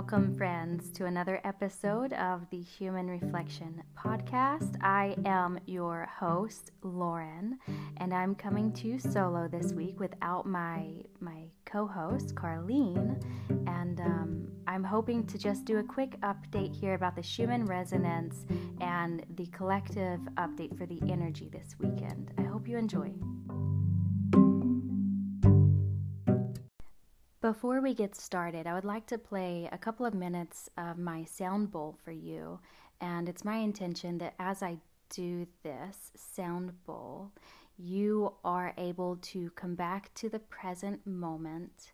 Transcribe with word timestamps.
Welcome, 0.00 0.34
friends, 0.34 0.90
to 0.92 1.04
another 1.04 1.42
episode 1.44 2.14
of 2.14 2.48
the 2.48 2.62
Human 2.62 3.06
Reflection 3.06 3.82
Podcast. 3.94 4.76
I 4.80 5.14
am 5.26 5.60
your 5.66 6.06
host, 6.06 6.70
Lauren, 6.82 7.58
and 7.98 8.14
I'm 8.14 8.34
coming 8.34 8.72
to 8.72 8.88
you 8.88 8.98
solo 8.98 9.46
this 9.46 9.74
week 9.74 10.00
without 10.00 10.46
my 10.46 10.86
my 11.20 11.50
co-host, 11.66 12.34
Carlene. 12.34 13.22
And 13.66 14.00
um, 14.00 14.48
I'm 14.66 14.84
hoping 14.84 15.26
to 15.26 15.36
just 15.36 15.66
do 15.66 15.80
a 15.80 15.84
quick 15.84 16.18
update 16.22 16.74
here 16.74 16.94
about 16.94 17.14
the 17.14 17.22
Schumann 17.22 17.66
resonance 17.66 18.46
and 18.80 19.22
the 19.36 19.48
collective 19.48 20.20
update 20.38 20.78
for 20.78 20.86
the 20.86 20.98
energy 21.12 21.50
this 21.52 21.76
weekend. 21.78 22.32
I 22.38 22.44
hope 22.44 22.66
you 22.66 22.78
enjoy. 22.78 23.12
Before 27.50 27.80
we 27.80 27.94
get 27.94 28.14
started, 28.14 28.68
I 28.68 28.74
would 28.74 28.84
like 28.84 29.08
to 29.08 29.18
play 29.18 29.68
a 29.72 29.76
couple 29.76 30.06
of 30.06 30.14
minutes 30.14 30.70
of 30.78 30.98
my 30.98 31.24
sound 31.24 31.72
bowl 31.72 31.98
for 32.04 32.12
you. 32.12 32.60
And 33.00 33.28
it's 33.28 33.44
my 33.44 33.56
intention 33.56 34.18
that 34.18 34.34
as 34.38 34.62
I 34.62 34.76
do 35.08 35.48
this 35.64 36.12
sound 36.14 36.72
bowl, 36.86 37.32
you 37.76 38.34
are 38.44 38.72
able 38.78 39.16
to 39.32 39.50
come 39.56 39.74
back 39.74 40.14
to 40.14 40.28
the 40.28 40.38
present 40.38 41.04
moment, 41.04 41.90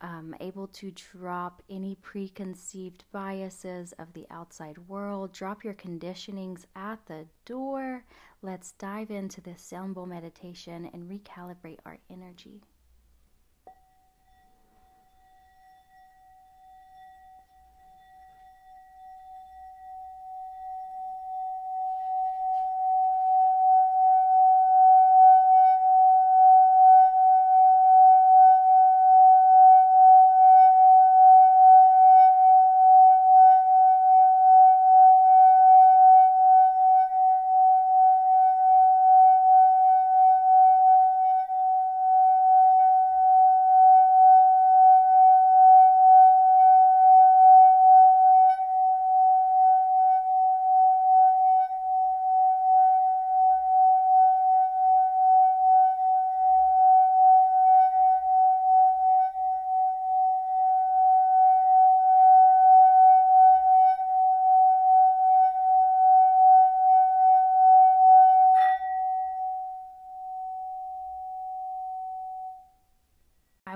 um, 0.00 0.34
able 0.40 0.66
to 0.66 0.90
drop 0.90 1.62
any 1.70 1.94
preconceived 2.02 3.04
biases 3.12 3.92
of 4.00 4.12
the 4.12 4.26
outside 4.28 4.88
world, 4.88 5.32
drop 5.32 5.62
your 5.62 5.74
conditionings 5.74 6.64
at 6.74 6.98
the 7.06 7.26
door. 7.44 8.04
Let's 8.42 8.72
dive 8.72 9.12
into 9.12 9.40
this 9.40 9.62
sound 9.62 9.94
bowl 9.94 10.06
meditation 10.06 10.90
and 10.92 11.08
recalibrate 11.08 11.78
our 11.86 11.98
energy. 12.10 12.60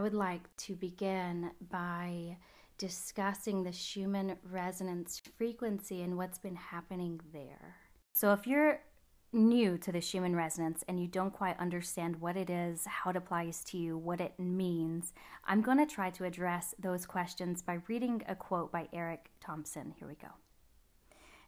Would 0.09 0.15
like 0.15 0.49
to 0.57 0.75
begin 0.75 1.51
by 1.71 2.35
discussing 2.79 3.63
the 3.63 3.73
Schumann 3.73 4.39
resonance 4.43 5.21
frequency 5.37 6.01
and 6.01 6.17
what's 6.17 6.39
been 6.39 6.57
happening 6.57 7.21
there. 7.31 7.77
So, 8.15 8.33
if 8.33 8.47
you're 8.47 8.81
new 9.35 9.77
to 9.77 9.93
the 9.93 10.01
Schumann 10.01 10.35
resonance 10.35 10.83
and 10.89 10.99
you 10.99 11.09
don't 11.09 11.35
quite 11.35 11.61
understand 11.61 12.23
what 12.23 12.39
it 12.39 12.49
is, 12.49 12.87
how 12.87 13.11
it 13.11 13.17
applies 13.17 13.63
to 13.65 13.77
you, 13.77 13.99
what 13.99 14.23
it 14.23 14.33
means, 14.39 15.13
I'm 15.45 15.61
going 15.61 15.77
to 15.77 15.85
try 15.85 16.09
to 16.09 16.25
address 16.25 16.75
those 16.79 17.05
questions 17.05 17.61
by 17.61 17.81
reading 17.87 18.23
a 18.27 18.35
quote 18.35 18.73
by 18.73 18.89
Eric 18.95 19.31
Thompson. 19.43 19.93
Here 19.99 20.09
we 20.09 20.15
go. 20.15 20.29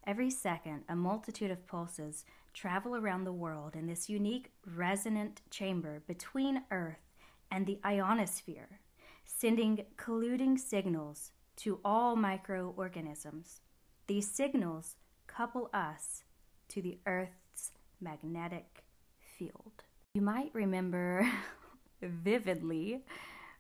Every 0.06 0.28
second, 0.28 0.82
a 0.86 0.94
multitude 0.94 1.50
of 1.50 1.66
pulses 1.66 2.26
travel 2.52 2.94
around 2.94 3.24
the 3.24 3.32
world 3.32 3.74
in 3.74 3.86
this 3.86 4.10
unique 4.10 4.50
resonant 4.66 5.40
chamber 5.50 6.02
between 6.06 6.64
Earth 6.70 7.09
and 7.50 7.66
the 7.66 7.78
ionosphere, 7.84 8.80
sending 9.24 9.84
colluding 9.96 10.58
signals 10.58 11.32
to 11.56 11.80
all 11.84 12.16
microorganisms. 12.16 13.60
These 14.06 14.30
signals 14.30 14.96
couple 15.26 15.70
us 15.72 16.24
to 16.68 16.82
the 16.82 16.98
Earth's 17.06 17.72
magnetic 18.00 18.84
field. 19.18 19.84
You 20.14 20.22
might 20.22 20.50
remember 20.52 21.30
vividly 22.02 23.02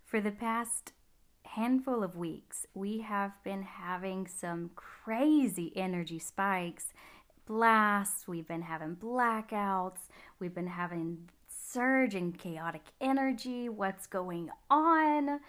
for 0.04 0.20
the 0.20 0.32
past 0.32 0.92
handful 1.44 2.02
of 2.02 2.16
weeks, 2.16 2.66
we 2.74 3.00
have 3.00 3.32
been 3.44 3.62
having 3.62 4.26
some 4.26 4.70
crazy 4.74 5.72
energy 5.76 6.18
spikes, 6.18 6.92
blasts, 7.46 8.28
we've 8.28 8.46
been 8.46 8.62
having 8.62 8.96
blackouts, 8.96 10.08
we've 10.38 10.54
been 10.54 10.66
having 10.66 11.28
surge 11.72 12.14
and 12.14 12.38
chaotic 12.38 12.82
energy. 13.00 13.68
What's 13.68 14.06
going 14.06 14.50
on? 14.70 15.40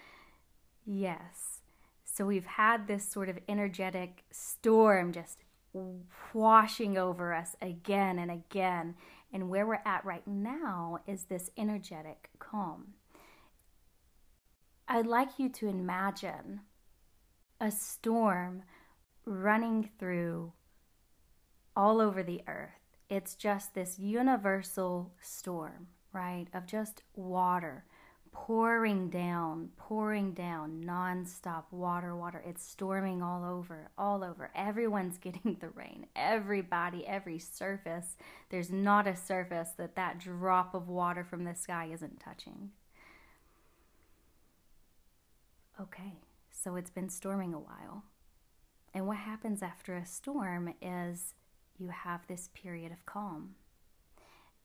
Yes. 0.86 1.62
So 2.04 2.26
we've 2.26 2.46
had 2.46 2.88
this 2.88 3.10
sort 3.10 3.30
of 3.30 3.40
energetic 3.48 4.24
storm 4.32 5.14
just 5.14 5.40
washing 6.34 6.98
over 6.98 7.34
us 7.34 7.56
again 7.62 8.20
and 8.20 8.30
again. 8.30 8.96
And 9.34 9.50
where 9.50 9.66
we're 9.66 9.80
at 9.86 10.04
right 10.04 10.28
now 10.28 11.00
is 11.08 11.24
this 11.24 11.50
energetic 11.58 12.30
calm. 12.40 12.94
I'd 14.88 15.08
like 15.08 15.40
you 15.40 15.48
to 15.50 15.68
imagine 15.68 16.62
a 17.62 17.72
storm 17.72 18.64
running 19.26 19.90
through 19.98 20.52
all 21.76 22.02
over 22.02 22.22
the 22.22 22.42
earth. 22.48 22.72
It's 23.10 23.36
just 23.36 23.74
this 23.74 23.98
universal 24.00 25.14
storm, 25.22 25.88
right? 26.14 26.48
Of 26.54 26.66
just 26.66 27.04
water 27.16 27.86
pouring 28.32 29.10
down, 29.10 29.70
pouring 29.78 30.34
down, 30.34 30.84
nonstop 30.86 31.64
water, 31.72 32.16
water. 32.16 32.42
It's 32.46 32.66
storming 32.66 33.22
all 33.22 33.44
over, 33.44 33.92
all 33.98 34.24
over. 34.24 34.52
Everyone's 34.56 35.18
getting 35.22 35.58
the 35.60 35.70
rain. 35.70 36.08
Everybody, 36.16 37.06
every 37.06 37.40
surface. 37.40 38.18
There's 38.50 38.72
not 38.72 39.08
a 39.08 39.16
surface 39.16 39.72
that 39.78 39.96
that 39.96 40.20
drop 40.20 40.74
of 40.74 40.88
water 40.88 41.24
from 41.24 41.44
the 41.44 41.56
sky 41.56 41.90
isn't 41.92 42.20
touching. 42.20 42.72
Okay, 45.80 46.20
so 46.52 46.76
it's 46.76 46.92
been 46.92 47.10
storming 47.10 47.54
a 47.54 47.60
while. 47.60 48.04
And 48.94 49.08
what 49.08 49.18
happens 49.18 49.64
after 49.64 49.96
a 49.96 50.06
storm 50.06 50.74
is 50.82 51.34
you 51.78 51.90
have 51.90 52.28
this 52.28 52.50
period 52.54 52.92
of 52.92 53.06
calm. 53.06 53.56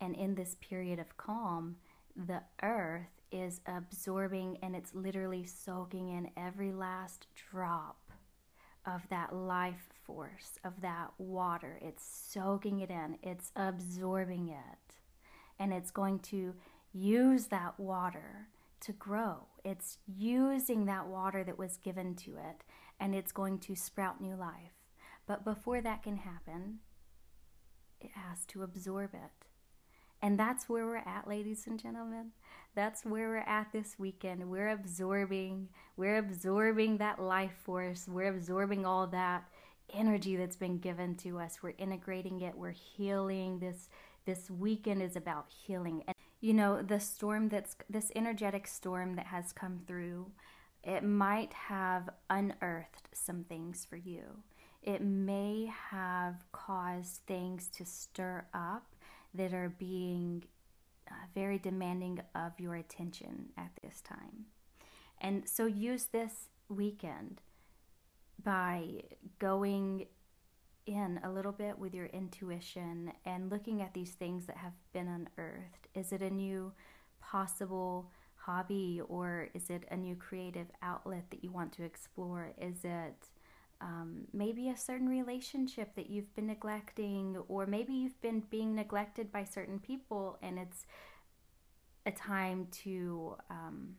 And 0.01 0.15
in 0.15 0.35
this 0.35 0.57
period 0.61 0.99
of 0.99 1.17
calm, 1.17 1.77
the 2.15 2.43
earth 2.63 3.23
is 3.33 3.61
absorbing 3.67 4.59
and 4.63 4.75
it's 4.77 4.95
literally 4.95 5.45
soaking 5.45 6.11
in 6.11 6.31
every 6.37 6.73
last 6.73 7.27
drop 7.51 7.99
of 8.87 9.03
that 9.11 9.35
life 9.35 9.91
force, 10.05 10.59
of 10.65 10.81
that 10.81 11.11
water. 11.19 11.79
It's 11.83 12.05
soaking 12.05 12.81
it 12.81 12.91
in, 12.91 13.19
it's 13.23 13.51
absorbing 13.57 14.49
it. 14.49 14.95
And 15.59 15.73
it's 15.73 15.91
going 15.91 16.21
to 16.21 16.55
use 16.93 17.47
that 17.47 17.79
water 17.81 18.49
to 18.81 18.93
grow. 18.93 19.47
It's 19.65 19.99
using 20.07 20.85
that 20.87 21.07
water 21.07 21.43
that 21.43 21.59
was 21.59 21.79
given 21.79 22.15
to 22.17 22.37
it 22.37 22.63
and 23.01 23.15
it's 23.15 23.33
going 23.33 23.59
to 23.61 23.75
sprout 23.75 24.21
new 24.21 24.37
life. 24.37 24.73
But 25.27 25.45
before 25.45 25.81
that 25.81 26.03
can 26.03 26.19
happen, 26.19 26.79
it 28.01 28.13
has 28.15 28.47
to 28.47 28.63
absorb 28.63 29.15
it. 29.15 29.46
And 30.23 30.39
that's 30.39 30.69
where 30.69 30.87
we're 30.87 30.97
at, 30.97 31.29
ladies 31.29 31.67
and 31.67 31.79
gentlemen. 31.79 32.33
That's 32.75 33.05
where 33.05 33.29
we're 33.29 33.39
at 33.39 33.73
this 33.73 33.97
weekend. 33.99 34.51
We're 34.51 34.71
absorbing, 34.71 35.69
we're 35.97 36.19
absorbing 36.19 36.99
that 36.99 37.21
life 37.21 37.55
force. 37.65 38.07
We're 38.09 38.29
absorbing 38.29 38.85
all 38.85 39.07
that 39.09 39.45
energy 39.93 40.37
that's 40.37 40.57
been 40.57 40.79
given 40.79 41.15
to 41.17 41.39
us. 41.39 41.59
We're 41.63 41.75
integrating 41.79 42.41
it. 42.41 42.57
We're 42.57 42.71
healing. 42.71 43.59
This 43.59 43.89
this 44.25 44.51
weekend 44.51 45.03
is 45.03 45.17
about 45.17 45.47
healing. 45.49 46.03
And 46.07 46.17
you 46.41 46.53
know, 46.53 46.83
the 46.83 47.01
storm 47.01 47.49
that's 47.49 47.77
this 47.89 48.11
energetic 48.15 48.67
storm 48.67 49.15
that 49.17 49.27
has 49.27 49.53
come 49.53 49.81
through, 49.87 50.31
it 50.83 51.03
might 51.03 51.53
have 51.53 52.11
unearthed 52.29 53.09
some 53.13 53.45
things 53.45 53.87
for 53.89 53.97
you. 53.97 54.43
It 54.83 55.03
may 55.03 55.73
have 55.91 56.45
caused 56.53 57.23
things 57.27 57.69
to 57.69 57.85
stir 57.85 58.47
up 58.53 58.96
that 59.37 59.53
are 59.53 59.69
being 59.79 60.45
uh, 61.11 61.15
very 61.35 61.59
demanding 61.59 62.21
of 62.35 62.53
your 62.59 62.75
attention 62.75 63.51
at 63.57 63.71
this 63.83 64.01
time. 64.01 64.47
And 65.21 65.49
so 65.49 65.67
use 65.67 66.05
this 66.07 66.49
weekend 66.69 67.41
by 68.43 69.03
going 69.39 70.07
in 70.87 71.19
a 71.25 71.31
little 71.31 71.53
bit 71.53 71.79
with 71.79 71.95
your 71.95 72.07
intuition 72.07 73.13
and 73.25 73.51
looking 73.51 73.83
at 73.83 73.93
these 73.93 74.13
things 74.13 74.47
that 74.47 74.57
have 74.57 74.73
been 74.93 75.09
unearthed. 75.09 75.89
Is 75.95 76.13
it 76.13 76.23
a 76.23 76.31
new 76.31 76.73
possible 77.21 78.11
hobby 78.37 79.01
or 79.09 79.49
is 79.55 79.71
it 79.71 79.85
a 79.91 79.97
new 79.97 80.15
creative 80.15 80.69
outlet 80.83 81.25
that 81.31 81.43
you 81.43 81.51
want 81.51 81.73
to 81.73 81.83
explore? 81.83 82.53
Is 82.61 82.85
it 82.85 83.29
um, 83.81 84.27
maybe 84.33 84.69
a 84.69 84.77
certain 84.77 85.09
relationship 85.09 85.95
that 85.97 86.09
you've 86.09 86.35
been 86.35 86.47
neglecting, 86.47 87.37
or 87.49 87.67
maybe 87.67 87.93
you've 87.93 88.21
been 88.21 88.43
being 88.51 88.75
neglected 88.75 89.31
by 89.31 89.45
certain 89.45 89.79
people, 89.79 90.39
and 90.43 90.59
it's 90.59 90.87
a 92.07 92.11
time 92.11 92.69
to 92.85 93.37
um, 93.51 93.97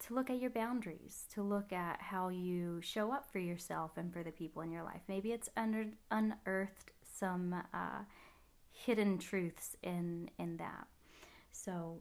to 0.00 0.14
look 0.14 0.30
at 0.30 0.40
your 0.40 0.50
boundaries, 0.50 1.26
to 1.34 1.42
look 1.42 1.72
at 1.72 2.00
how 2.00 2.28
you 2.28 2.80
show 2.80 3.12
up 3.12 3.30
for 3.30 3.38
yourself 3.38 3.92
and 3.96 4.12
for 4.12 4.22
the 4.22 4.30
people 4.30 4.62
in 4.62 4.70
your 4.70 4.82
life. 4.82 5.02
Maybe 5.08 5.32
it's 5.32 5.50
under, 5.56 5.86
unearthed 6.10 6.90
some 7.02 7.54
uh, 7.74 8.04
hidden 8.72 9.18
truths 9.18 9.76
in 9.82 10.30
in 10.38 10.56
that. 10.56 10.86
So 11.52 12.00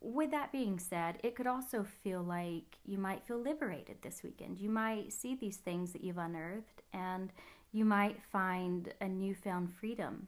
with 0.00 0.30
that 0.30 0.50
being 0.50 0.78
said, 0.78 1.18
it 1.22 1.34
could 1.34 1.46
also 1.46 1.84
feel 2.02 2.22
like 2.22 2.78
you 2.86 2.98
might 2.98 3.26
feel 3.26 3.38
liberated 3.38 3.96
this 4.02 4.22
weekend. 4.22 4.58
You 4.58 4.70
might 4.70 5.12
see 5.12 5.34
these 5.34 5.58
things 5.58 5.92
that 5.92 6.02
you've 6.02 6.18
unearthed 6.18 6.82
and 6.92 7.32
you 7.72 7.84
might 7.84 8.18
find 8.32 8.92
a 9.00 9.08
newfound 9.08 9.72
freedom. 9.78 10.26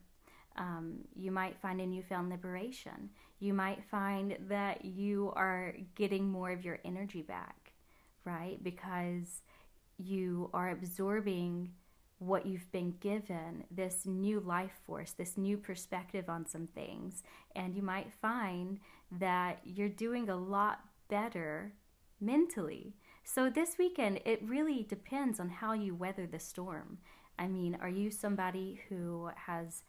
Um, 0.57 0.99
you 1.17 1.31
might 1.31 1.57
find 1.61 1.81
a 1.81 1.87
newfound 1.87 2.29
liberation. 2.29 3.11
You 3.41 3.55
might 3.55 3.83
find 3.91 4.37
that 4.49 4.85
you 4.85 5.33
are 5.35 5.75
getting 5.95 6.31
more 6.31 6.51
of 6.51 6.65
your 6.65 6.79
energy 6.85 7.23
back, 7.23 7.73
right? 8.25 8.63
Because 8.63 9.41
you 9.97 10.51
are 10.53 10.71
absorbing 10.71 11.71
what 12.19 12.47
you've 12.47 12.71
been 12.71 12.95
given, 13.01 13.65
this 13.71 14.07
new 14.07 14.39
life 14.41 14.79
force, 14.87 15.11
this 15.13 15.37
new 15.37 15.57
perspective 15.57 16.29
on 16.29 16.47
some 16.47 16.69
things. 16.69 17.25
And 17.57 17.75
you 17.75 17.83
might 17.83 18.13
find 18.13 18.79
that 19.19 19.61
you're 19.65 19.89
doing 19.89 20.29
a 20.29 20.37
lot 20.37 20.81
better 21.09 21.75
mentally. 22.21 22.95
So 23.25 23.51
this 23.51 23.77
weekend, 23.79 24.21
it 24.25 24.43
really 24.43 24.85
depends 24.89 25.39
on 25.39 25.49
how 25.49 25.75
you 25.75 25.95
weather 25.95 26.27
the 26.27 26.39
storm. 26.39 26.99
I 27.39 27.47
mean, 27.47 27.77
are 27.81 27.89
you 27.89 28.11
somebody 28.11 28.81
who 28.89 29.31
has 29.37 29.83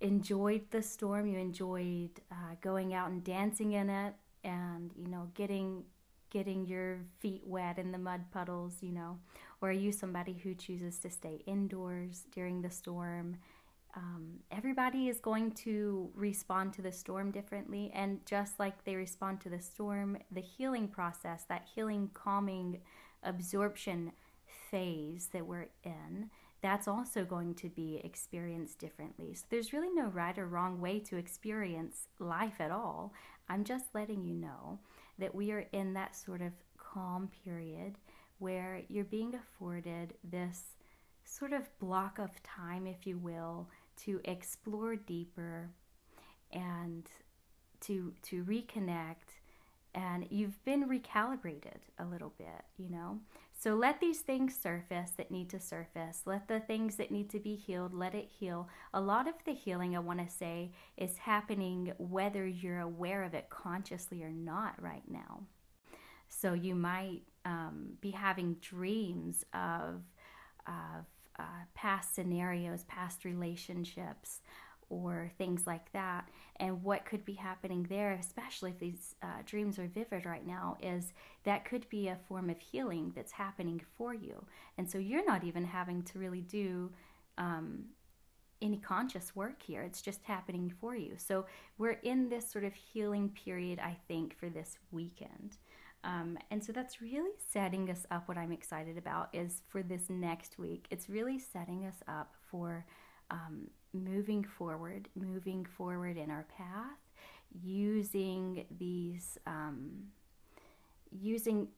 enjoyed 0.00 0.70
the 0.70 0.82
storm? 0.82 1.26
You 1.26 1.38
enjoyed 1.38 2.20
uh, 2.30 2.56
going 2.60 2.94
out 2.94 3.10
and 3.10 3.24
dancing 3.24 3.72
in 3.72 3.88
it, 3.88 4.14
and 4.44 4.90
you 4.96 5.08
know, 5.08 5.28
getting 5.34 5.84
getting 6.30 6.66
your 6.66 6.98
feet 7.20 7.42
wet 7.46 7.78
in 7.78 7.92
the 7.92 7.98
mud 7.98 8.20
puddles, 8.32 8.74
you 8.80 8.92
know, 8.92 9.18
or 9.60 9.70
are 9.70 9.72
you 9.72 9.92
somebody 9.92 10.34
who 10.34 10.54
chooses 10.54 10.98
to 10.98 11.10
stay 11.10 11.42
indoors 11.46 12.24
during 12.32 12.62
the 12.62 12.70
storm? 12.70 13.36
Um, 13.96 14.40
everybody 14.50 15.08
is 15.08 15.20
going 15.20 15.52
to 15.52 16.10
respond 16.14 16.74
to 16.74 16.82
the 16.82 16.92
storm 16.92 17.30
differently, 17.30 17.90
and 17.94 18.20
just 18.26 18.58
like 18.58 18.84
they 18.84 18.94
respond 18.94 19.40
to 19.40 19.48
the 19.48 19.60
storm, 19.60 20.18
the 20.30 20.42
healing 20.42 20.86
process, 20.86 21.44
that 21.48 21.66
healing, 21.74 22.10
calming, 22.12 22.82
absorption 23.22 24.12
phase 24.70 25.30
that 25.32 25.46
we're 25.46 25.70
in, 25.82 26.30
that's 26.60 26.86
also 26.86 27.24
going 27.24 27.54
to 27.54 27.70
be 27.70 28.00
experienced 28.04 28.78
differently. 28.78 29.34
So 29.34 29.44
there's 29.48 29.72
really 29.72 29.92
no 29.94 30.08
right 30.08 30.36
or 30.38 30.46
wrong 30.46 30.80
way 30.80 31.00
to 31.00 31.16
experience 31.16 32.08
life 32.18 32.60
at 32.60 32.70
all. 32.70 33.14
I'm 33.48 33.64
just 33.64 33.86
letting 33.94 34.24
you 34.24 34.34
know 34.34 34.78
that 35.18 35.34
we 35.34 35.52
are 35.52 35.66
in 35.72 35.94
that 35.94 36.16
sort 36.16 36.42
of 36.42 36.52
calm 36.76 37.30
period 37.44 37.96
where 38.38 38.82
you're 38.88 39.04
being 39.04 39.34
afforded 39.34 40.14
this 40.22 40.62
sort 41.24 41.52
of 41.52 41.78
block 41.78 42.18
of 42.18 42.42
time, 42.42 42.86
if 42.86 43.06
you 43.06 43.18
will, 43.18 43.68
to 44.04 44.20
explore 44.24 44.96
deeper 44.96 45.70
and 46.52 47.08
to 47.80 48.14
to 48.22 48.44
reconnect 48.44 49.36
and 49.96 50.26
you've 50.28 50.62
been 50.66 50.86
recalibrated 50.86 51.78
a 51.98 52.04
little 52.04 52.34
bit, 52.36 52.64
you 52.76 52.90
know? 52.90 53.18
So 53.58 53.74
let 53.74 53.98
these 53.98 54.20
things 54.20 54.54
surface 54.54 55.12
that 55.16 55.30
need 55.30 55.48
to 55.50 55.58
surface. 55.58 56.20
Let 56.26 56.48
the 56.48 56.60
things 56.60 56.96
that 56.96 57.10
need 57.10 57.30
to 57.30 57.40
be 57.40 57.56
healed, 57.56 57.94
let 57.94 58.14
it 58.14 58.28
heal. 58.38 58.68
A 58.92 59.00
lot 59.00 59.26
of 59.26 59.34
the 59.46 59.54
healing, 59.54 59.96
I 59.96 60.00
want 60.00 60.20
to 60.20 60.32
say, 60.32 60.72
is 60.98 61.16
happening 61.16 61.94
whether 61.96 62.46
you're 62.46 62.80
aware 62.80 63.24
of 63.24 63.32
it 63.32 63.48
consciously 63.48 64.22
or 64.22 64.30
not 64.30 64.74
right 64.80 65.08
now. 65.08 65.44
So 66.28 66.52
you 66.52 66.74
might 66.74 67.22
um, 67.46 67.92
be 68.02 68.10
having 68.10 68.56
dreams 68.60 69.46
of, 69.54 70.02
of 70.66 71.06
uh, 71.38 71.64
past 71.74 72.14
scenarios, 72.14 72.84
past 72.84 73.24
relationships, 73.24 74.40
or 74.88 75.30
things 75.36 75.66
like 75.66 75.92
that. 75.92 76.28
And 76.56 76.82
what 76.82 77.04
could 77.04 77.24
be 77.24 77.34
happening 77.34 77.86
there, 77.88 78.12
especially 78.12 78.70
if 78.70 78.78
these 78.78 79.14
uh, 79.22 79.42
dreams 79.44 79.78
are 79.78 79.88
vivid 79.88 80.24
right 80.24 80.46
now, 80.46 80.76
is 80.80 81.12
that 81.44 81.64
could 81.64 81.88
be 81.88 82.08
a 82.08 82.18
form 82.28 82.50
of 82.50 82.60
healing 82.60 83.12
that's 83.14 83.32
happening 83.32 83.80
for 83.96 84.14
you. 84.14 84.44
And 84.78 84.88
so 84.88 84.98
you're 84.98 85.26
not 85.26 85.44
even 85.44 85.64
having 85.64 86.02
to 86.02 86.18
really 86.18 86.42
do 86.42 86.92
um, 87.36 87.86
any 88.62 88.78
conscious 88.78 89.36
work 89.36 89.62
here, 89.62 89.82
it's 89.82 90.00
just 90.00 90.22
happening 90.24 90.72
for 90.80 90.96
you. 90.96 91.14
So 91.18 91.46
we're 91.78 92.00
in 92.02 92.28
this 92.28 92.50
sort 92.50 92.64
of 92.64 92.72
healing 92.74 93.28
period, 93.30 93.78
I 93.78 93.96
think, 94.08 94.38
for 94.38 94.48
this 94.48 94.78
weekend. 94.90 95.58
Um, 96.06 96.38
and 96.52 96.64
so 96.64 96.70
that's 96.70 97.02
really 97.02 97.32
setting 97.52 97.90
us 97.90 98.06
up. 98.12 98.28
What 98.28 98.38
I'm 98.38 98.52
excited 98.52 98.96
about 98.96 99.28
is 99.32 99.62
for 99.68 99.82
this 99.82 100.08
next 100.08 100.56
week, 100.56 100.86
it's 100.88 101.08
really 101.08 101.38
setting 101.40 101.84
us 101.84 101.96
up 102.06 102.34
for 102.48 102.86
um, 103.32 103.68
moving 103.92 104.44
forward, 104.44 105.08
moving 105.16 105.64
forward 105.64 106.16
in 106.16 106.30
our 106.30 106.46
path, 106.56 107.00
using 107.60 108.66
these, 108.78 109.36
um, 109.48 110.04
using, 111.10 111.68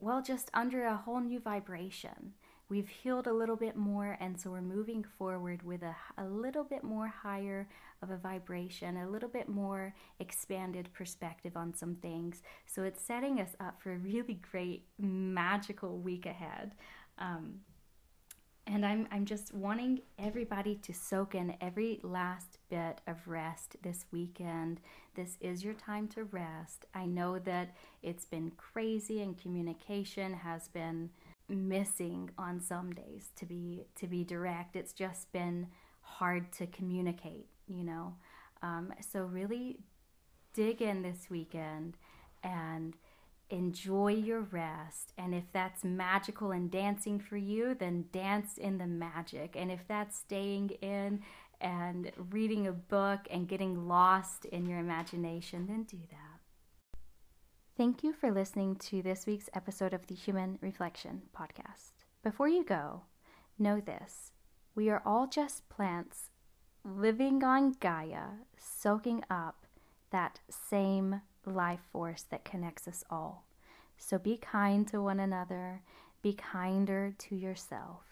well, 0.00 0.20
just 0.20 0.50
under 0.52 0.84
a 0.84 0.96
whole 0.96 1.20
new 1.20 1.38
vibration. 1.38 2.32
We've 2.70 2.88
healed 2.88 3.26
a 3.26 3.32
little 3.32 3.56
bit 3.56 3.76
more, 3.76 4.18
and 4.20 4.38
so 4.38 4.50
we're 4.50 4.60
moving 4.60 5.02
forward 5.02 5.62
with 5.62 5.82
a, 5.82 5.96
a 6.18 6.26
little 6.26 6.64
bit 6.64 6.84
more 6.84 7.08
higher 7.08 7.66
of 8.02 8.10
a 8.10 8.18
vibration, 8.18 8.98
a 8.98 9.08
little 9.08 9.28
bit 9.28 9.48
more 9.48 9.94
expanded 10.20 10.90
perspective 10.92 11.56
on 11.56 11.72
some 11.74 11.94
things. 11.94 12.42
So 12.66 12.82
it's 12.82 13.00
setting 13.00 13.40
us 13.40 13.56
up 13.58 13.82
for 13.82 13.92
a 13.92 13.98
really 13.98 14.38
great, 14.50 14.84
magical 14.98 15.98
week 15.98 16.26
ahead. 16.26 16.72
Um, 17.18 17.60
and 18.66 18.84
I'm, 18.84 19.08
I'm 19.10 19.24
just 19.24 19.54
wanting 19.54 20.02
everybody 20.18 20.74
to 20.74 20.92
soak 20.92 21.34
in 21.34 21.54
every 21.62 22.00
last 22.02 22.58
bit 22.68 23.00
of 23.06 23.26
rest 23.26 23.76
this 23.82 24.04
weekend. 24.12 24.80
This 25.14 25.38
is 25.40 25.64
your 25.64 25.72
time 25.72 26.06
to 26.08 26.24
rest. 26.24 26.84
I 26.94 27.06
know 27.06 27.38
that 27.38 27.74
it's 28.02 28.26
been 28.26 28.52
crazy 28.58 29.22
and 29.22 29.40
communication 29.40 30.34
has 30.34 30.68
been 30.68 31.08
missing 31.48 32.30
on 32.38 32.60
some 32.60 32.92
days 32.92 33.30
to 33.36 33.46
be 33.46 33.84
to 33.96 34.06
be 34.06 34.24
direct. 34.24 34.76
It's 34.76 34.92
just 34.92 35.32
been 35.32 35.68
hard 36.00 36.52
to 36.52 36.66
communicate, 36.66 37.46
you 37.66 37.84
know. 37.84 38.14
Um, 38.62 38.92
so 39.00 39.22
really 39.22 39.78
dig 40.52 40.82
in 40.82 41.02
this 41.02 41.28
weekend 41.30 41.96
and 42.42 42.96
enjoy 43.50 44.08
your 44.08 44.40
rest. 44.40 45.12
And 45.16 45.34
if 45.34 45.44
that's 45.52 45.84
magical 45.84 46.50
and 46.50 46.70
dancing 46.70 47.18
for 47.18 47.36
you, 47.36 47.74
then 47.74 48.06
dance 48.12 48.58
in 48.58 48.78
the 48.78 48.86
magic. 48.86 49.54
And 49.56 49.70
if 49.70 49.86
that's 49.88 50.18
staying 50.18 50.70
in 50.82 51.20
and 51.60 52.10
reading 52.30 52.66
a 52.66 52.72
book 52.72 53.20
and 53.30 53.48
getting 53.48 53.88
lost 53.88 54.44
in 54.46 54.66
your 54.66 54.78
imagination, 54.78 55.66
then 55.66 55.84
do 55.84 55.98
that. 56.10 56.27
Thank 57.78 58.02
you 58.02 58.12
for 58.12 58.32
listening 58.32 58.74
to 58.90 59.02
this 59.02 59.24
week's 59.24 59.48
episode 59.54 59.94
of 59.94 60.08
the 60.08 60.14
Human 60.16 60.58
Reflection 60.60 61.22
Podcast. 61.32 61.92
Before 62.24 62.48
you 62.48 62.64
go, 62.64 63.02
know 63.56 63.78
this 63.78 64.32
we 64.74 64.90
are 64.90 65.00
all 65.06 65.28
just 65.28 65.68
plants 65.68 66.30
living 66.84 67.44
on 67.44 67.76
Gaia, 67.78 68.30
soaking 68.56 69.22
up 69.30 69.64
that 70.10 70.40
same 70.50 71.20
life 71.46 71.78
force 71.92 72.24
that 72.30 72.44
connects 72.44 72.88
us 72.88 73.04
all. 73.10 73.46
So 73.96 74.18
be 74.18 74.38
kind 74.38 74.88
to 74.88 75.00
one 75.00 75.20
another, 75.20 75.82
be 76.20 76.32
kinder 76.32 77.14
to 77.16 77.36
yourself. 77.36 78.07